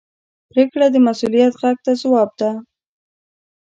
[0.49, 2.51] پرېکړه د مسؤلیت غږ ته ځواب ده.